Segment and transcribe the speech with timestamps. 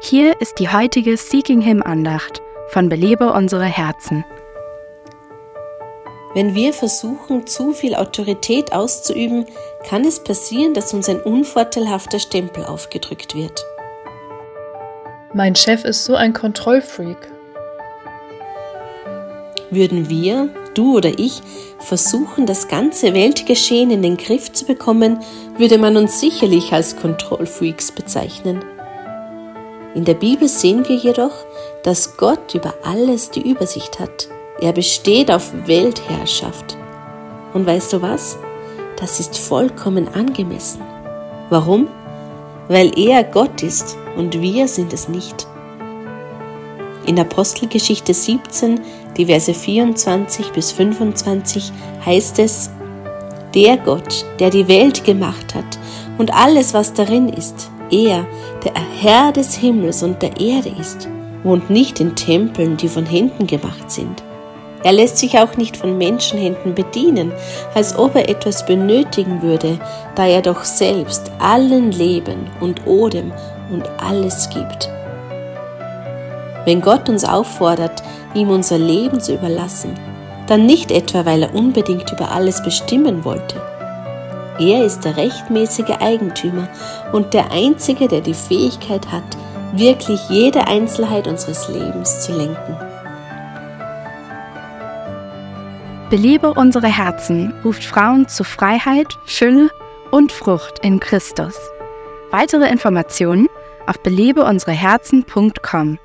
[0.00, 4.24] Hier ist die heutige Seeking Him Andacht von Belebe unsere Herzen.
[6.34, 9.46] Wenn wir versuchen, zu viel Autorität auszuüben,
[9.88, 13.64] kann es passieren, dass uns ein unvorteilhafter Stempel aufgedrückt wird.
[15.32, 17.16] Mein Chef ist so ein Kontrollfreak.
[19.70, 21.40] Würden wir, du oder ich,
[21.78, 25.20] versuchen, das ganze Weltgeschehen in den Griff zu bekommen,
[25.56, 28.64] würde man uns sicherlich als Kontrollfreaks bezeichnen.
[29.94, 31.32] In der Bibel sehen wir jedoch,
[31.84, 34.28] dass Gott über alles die Übersicht hat.
[34.60, 36.76] Er besteht auf Weltherrschaft.
[37.52, 38.36] Und weißt du was?
[38.98, 40.82] Das ist vollkommen angemessen.
[41.48, 41.86] Warum?
[42.68, 45.46] Weil er Gott ist und wir sind es nicht.
[47.06, 48.80] In Apostelgeschichte 17,
[49.16, 51.70] die Verse 24 bis 25
[52.04, 52.70] heißt es,
[53.54, 55.78] der Gott, der die Welt gemacht hat
[56.18, 58.26] und alles, was darin ist, er,
[58.64, 61.08] der Herr des Himmels und der Erde ist,
[61.42, 64.22] wohnt nicht in Tempeln, die von Händen gemacht sind.
[64.82, 67.32] Er lässt sich auch nicht von Menschenhänden bedienen,
[67.74, 69.78] als ob er etwas benötigen würde,
[70.14, 73.32] da er doch selbst allen Leben und Odem
[73.70, 74.90] und alles gibt.
[76.66, 78.02] Wenn Gott uns auffordert,
[78.34, 79.94] ihm unser Leben zu überlassen,
[80.46, 83.60] dann nicht etwa, weil er unbedingt über alles bestimmen wollte.
[84.58, 86.68] Er ist der rechtmäßige Eigentümer
[87.12, 89.24] und der Einzige, der die Fähigkeit hat,
[89.72, 92.76] wirklich jede Einzelheit unseres Lebens zu lenken.
[96.10, 99.70] Belebe unsere Herzen ruft Frauen zu Freiheit, Fülle
[100.12, 101.56] und Frucht in Christus.
[102.30, 103.48] Weitere Informationen
[103.86, 105.98] auf belebeunsereherzen.com.